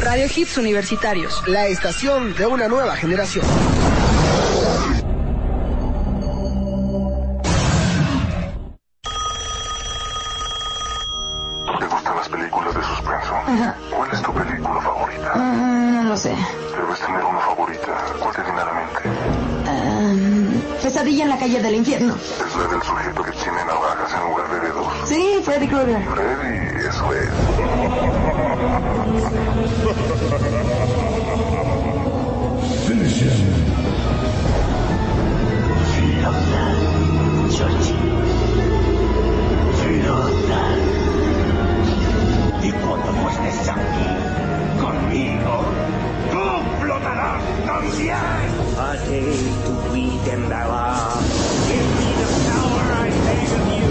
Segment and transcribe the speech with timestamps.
[0.00, 3.44] Radio Hits Universitarios, la estación de una nueva generación.
[11.78, 13.34] ¿Te gustan las películas de suspenso?
[13.94, 15.34] ¿Cuál es tu película favorita?
[15.36, 16.30] Mm, no lo sé.
[16.30, 18.04] Debes tener una favorita.
[18.20, 19.00] ¿Cuál te viene a la mente?
[19.68, 22.16] Um, pesadilla en la calle del infierno.
[22.16, 25.08] Es la del sujeto que tiene navajas en lugar de dedos.
[25.08, 26.02] Sí, Freddy Krueger.
[26.08, 27.28] Freddy, eso es.
[49.10, 49.16] To
[49.90, 51.18] and.
[51.66, 53.10] Give me the power I
[53.58, 53.90] of you.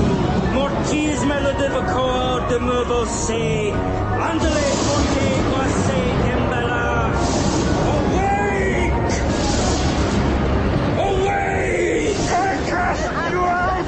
[0.56, 3.74] Mortis me le devacore de me você.
[4.28, 5.28] Andale forte.
[7.92, 9.14] Awake!
[10.98, 12.20] Awake!
[12.32, 13.86] I cast you out!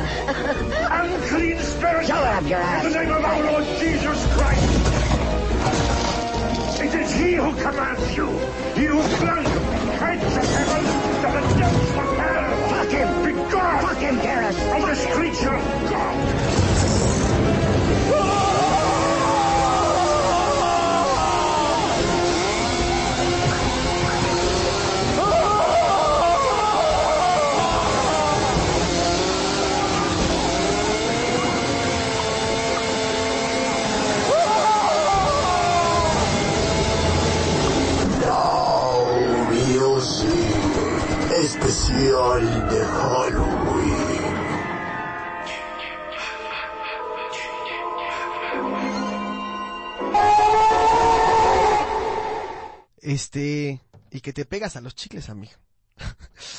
[0.99, 2.07] Unclean spirit!
[2.07, 2.85] Shut up, your ass.
[2.85, 4.69] In the name of our Lord Jesus Christ!
[6.81, 8.27] It is he who commands you!
[8.75, 9.50] He who flung
[15.47, 16.11] of God!
[41.43, 42.39] especial
[42.69, 42.85] de
[53.01, 53.81] Este.
[54.11, 55.53] Y que te pegas a los chicles, amigo.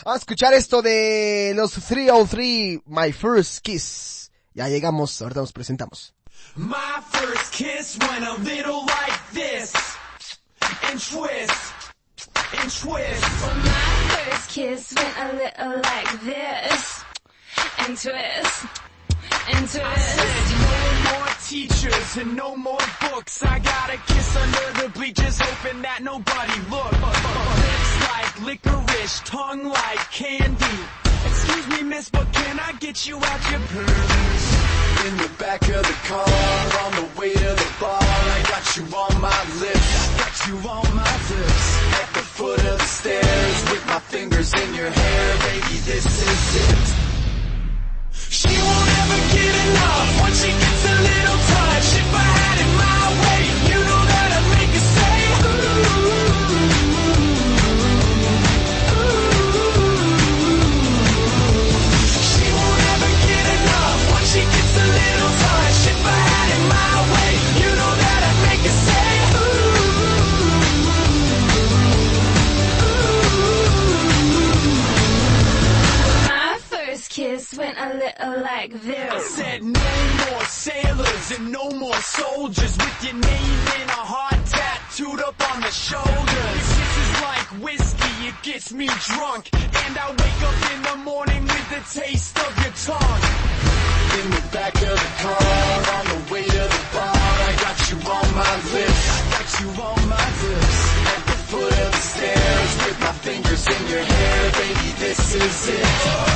[0.04, 4.30] Vamos a escuchar esto de los 303, My First Kiss.
[4.54, 6.14] Ya llegamos, ahorita nos presentamos.
[6.54, 9.72] My first kiss went a little like this.
[10.82, 11.72] And twist.
[12.58, 13.22] And twist.
[13.64, 17.04] My first kiss went a little like this.
[17.78, 18.66] And twist.
[19.48, 20.41] And twist.
[21.52, 23.42] Teachers and no more books.
[23.42, 27.00] I got a kiss under the bleachers, hoping that nobody looked.
[27.68, 30.78] Lips like licorice, tongue like candy.
[31.28, 34.46] Excuse me, miss, but can I get you out your purse?
[35.06, 36.24] In the back of the car,
[36.84, 39.90] on the way to the bar, I got you on my lips.
[39.92, 41.68] I got you on my lips.
[42.00, 47.02] At the foot of the stairs, with my fingers in your hair, baby, this is
[47.04, 47.11] it.
[77.42, 79.10] Kiss went a little like this.
[79.10, 84.40] I said no more sailors and no more soldiers with your name in a heart
[84.46, 86.64] tattooed up on the shoulders.
[86.78, 89.50] This is like whiskey, it gets me drunk.
[89.52, 93.22] And I wake up in the morning with the taste of your tongue.
[94.18, 97.16] In the back of the car, on the way to the bar,
[97.48, 99.02] I got you on my lips.
[99.10, 100.80] I got you on my lips.
[101.14, 105.68] At the foot of the stairs, with my fingers in your hair, baby, this is
[105.68, 106.31] it.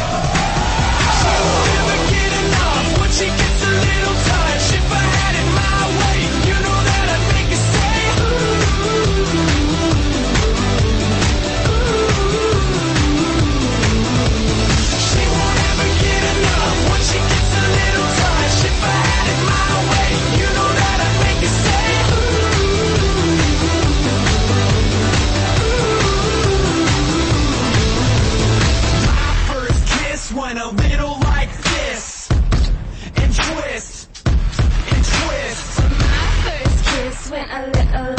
[30.58, 35.80] a little like this and twist and twist.
[35.80, 38.15] My first kiss went a little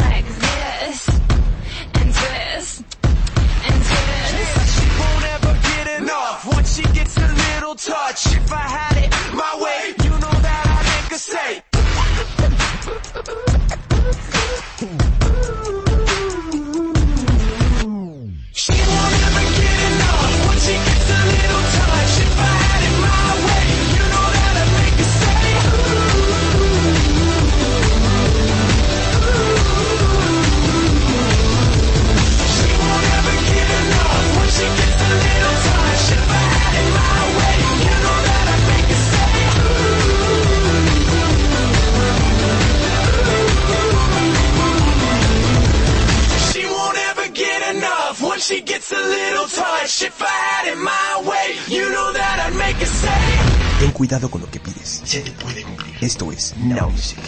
[48.48, 50.02] she gets a little touch.
[50.02, 53.78] If I had it my way, you know that I'd make her say.
[53.78, 55.02] Ten cuidado con lo que pides.
[55.04, 55.96] Se te puede cumplir.
[56.00, 57.18] Esto es Now Music.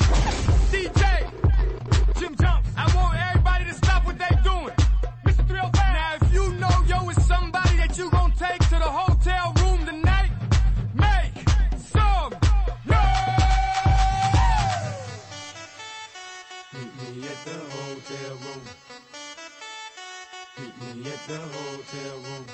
[20.60, 22.46] Meet me at the hotel room.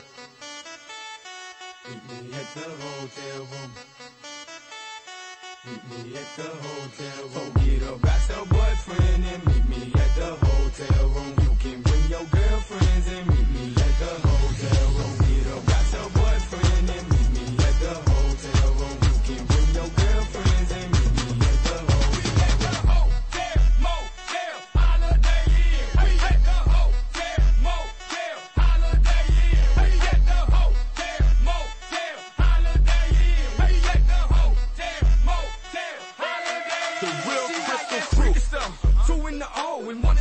[1.88, 3.70] Meet me at the hotel room.
[5.66, 7.52] Meet me at the hotel room.
[7.52, 11.45] Forget about your boyfriend and meet me at the hotel room.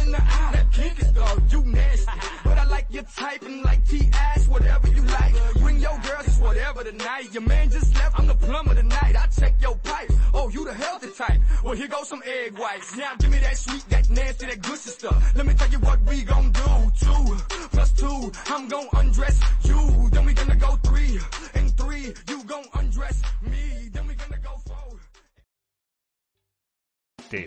[0.05, 0.51] In the I.
[0.53, 2.11] That kinky stuff, you nasty.
[2.43, 5.33] But I like your type and like T.I., whatever you like.
[5.55, 7.33] Bring your girls, it's whatever tonight.
[7.33, 9.15] Your man just left, I'm the plumber tonight.
[9.17, 10.11] I check your pipe.
[10.33, 11.41] Oh, you the healthy type.
[11.63, 12.95] Well, here goes some egg whites.
[12.95, 15.35] Now give me that sweet, that nasty, that good stuff.
[15.35, 16.91] Let me tell you what we gon' do.
[16.99, 17.35] Two
[17.71, 19.34] plus two, I'm gon' undress